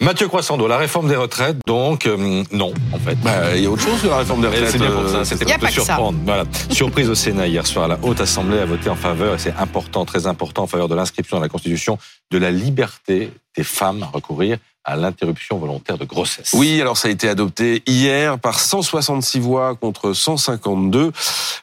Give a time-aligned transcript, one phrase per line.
[0.00, 3.16] Mathieu Croissando, la réforme des retraites, donc euh, non, en fait.
[3.22, 4.70] Bah, il y a autre chose que la réforme des retraites.
[4.70, 5.80] C'est bien pour ça, euh, c'était y a pour te ça.
[5.84, 6.18] surprendre.
[6.24, 6.44] Voilà.
[6.70, 10.04] Surprise au Sénat hier soir, la Haute Assemblée a voté en faveur, et c'est important,
[10.04, 11.98] très important, en faveur de l'inscription dans la Constitution
[12.30, 16.50] de la liberté des femmes à recourir à l'interruption volontaire de grossesse.
[16.54, 21.12] Oui, alors ça a été adopté hier par 166 voix contre 152.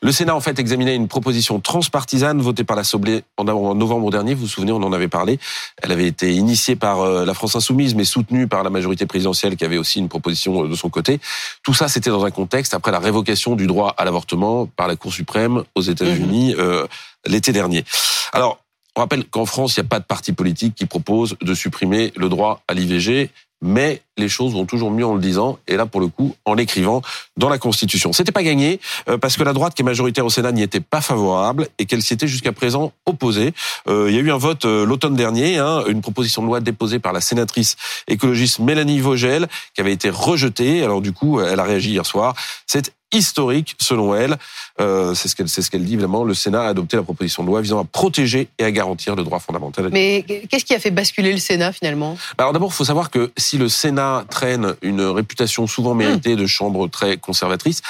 [0.01, 4.33] Le Sénat en fait examinait une proposition transpartisane votée par l'Assemblée en en novembre dernier.
[4.33, 5.39] Vous vous souvenez, on en avait parlé.
[5.81, 9.55] Elle avait été initiée par euh, la France insoumise, mais soutenue par la majorité présidentielle
[9.55, 11.20] qui avait aussi une proposition euh, de son côté.
[11.63, 14.98] Tout ça, c'était dans un contexte après la révocation du droit à l'avortement par la
[14.98, 16.85] Cour suprême aux États-Unis euh,
[17.26, 17.85] l'été dernier.
[18.34, 18.62] Alors,
[18.95, 22.13] on rappelle qu'en France, il n'y a pas de parti politique qui propose de supprimer
[22.15, 23.31] le droit à l'IVG,
[23.63, 26.53] mais les choses vont toujours mieux en le disant, et là, pour le coup, en
[26.53, 27.01] l'écrivant
[27.37, 28.11] dans la Constitution.
[28.11, 30.81] C'était pas gagné, euh, parce que la droite qui est majoritaire au Sénat n'y était
[30.81, 33.53] pas favorable, et qu'elle s'y était jusqu'à présent opposée.
[33.87, 36.59] Euh, il y a eu un vote euh, l'automne dernier, hein, une proposition de loi
[36.59, 40.84] déposée par la sénatrice écologiste Mélanie Vogel, qui avait été rejetée.
[40.84, 42.35] Alors du coup, elle a réagi hier soir.
[42.68, 44.37] C'est historique selon elle.
[44.81, 46.23] Euh, c'est ce qu'elle c'est ce qu'elle dit évidemment.
[46.23, 49.23] Le Sénat a adopté la proposition de loi visant à protéger et à garantir le
[49.23, 49.89] droit fondamental.
[49.91, 52.17] Mais qu'est-ce qui a fait basculer le Sénat finalement?
[52.37, 56.45] Alors d'abord, il faut savoir que si le Sénat traîne une réputation souvent méritée de
[56.45, 57.81] chambre très conservatrice,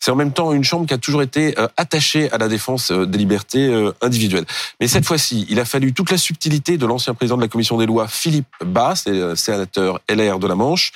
[0.00, 2.90] c'est en même temps une chambre qui a toujours été euh, attachée à la défense
[2.90, 4.46] euh, des libertés euh, individuelles.
[4.80, 7.76] Mais cette fois-ci, il a fallu toute la subtilité de l'ancien président de la commission
[7.76, 10.92] des lois, Philippe Bas, c'est le sénateur LR de la Manche.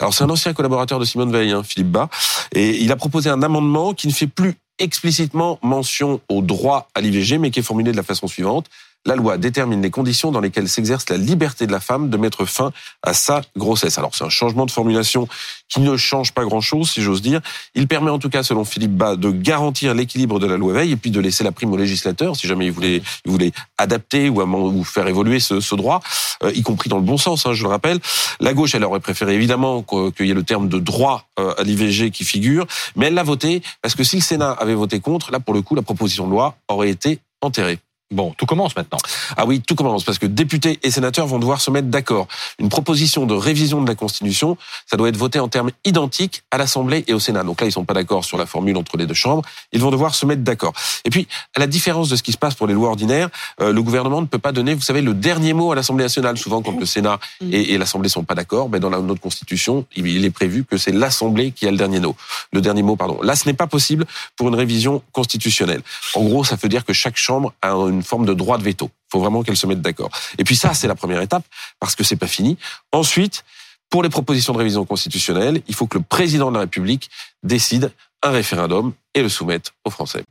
[0.00, 2.08] Alors c'est un ancien collaborateur de Simone Veil, hein, Philippe Bas,
[2.52, 7.00] et il a proposé un amendement qui ne fait plus explicitement mention au droit à
[7.00, 8.66] l'IVG, mais qui est formulé de la façon suivante.
[9.06, 12.44] La loi détermine les conditions dans lesquelles s'exerce la liberté de la femme de mettre
[12.44, 13.96] fin à sa grossesse.
[13.96, 15.28] Alors c'est un changement de formulation
[15.68, 17.40] qui ne change pas grand-chose, si j'ose dire.
[17.74, 20.92] Il permet en tout cas, selon Philippe Bas, de garantir l'équilibre de la loi Veil
[20.92, 24.28] et puis de laisser la prime au législateur, si jamais il voulait, il voulait adapter
[24.28, 26.00] ou, ou faire évoluer ce, ce droit,
[26.42, 28.00] euh, y compris dans le bon sens, hein, je le rappelle.
[28.40, 31.62] La gauche, elle aurait préféré évidemment qu'il y ait le terme de droit euh, à
[31.62, 35.30] l'IVG qui figure, mais elle l'a voté parce que si le Sénat avait voté contre,
[35.32, 37.78] là pour le coup, la proposition de loi aurait été enterrée.
[38.10, 38.96] Bon, tout commence maintenant.
[39.36, 42.26] Ah oui, tout commence parce que députés et sénateurs vont devoir se mettre d'accord.
[42.58, 46.56] Une proposition de révision de la Constitution, ça doit être voté en termes identiques à
[46.56, 47.44] l'Assemblée et au Sénat.
[47.44, 49.42] Donc là, ils sont pas d'accord sur la formule entre les deux chambres.
[49.72, 50.72] Ils vont devoir se mettre d'accord.
[51.04, 53.28] Et puis, à la différence de ce qui se passe pour les lois ordinaires,
[53.60, 56.38] euh, le gouvernement ne peut pas donner, vous savez, le dernier mot à l'Assemblée nationale.
[56.38, 59.84] Souvent, quand le Sénat et, et l'Assemblée sont pas d'accord, ben dans la, notre Constitution,
[59.96, 62.16] il, il est prévu que c'est l'Assemblée qui a le dernier mot.
[62.54, 63.20] Le dernier mot, pardon.
[63.20, 65.82] Là, ce n'est pas possible pour une révision constitutionnelle.
[66.14, 68.90] En gros, ça veut dire que chaque chambre a une forme de droit de veto.
[68.92, 70.10] Il faut vraiment qu'elles se mettent d'accord.
[70.38, 71.44] Et puis ça, c'est la première étape,
[71.80, 72.58] parce que c'est pas fini.
[72.92, 73.44] Ensuite,
[73.90, 77.10] pour les propositions de révision constitutionnelle, il faut que le président de la République
[77.42, 77.92] décide
[78.22, 80.24] un référendum et le soumette aux Français.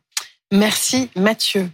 [0.51, 1.69] Merci Mathieu.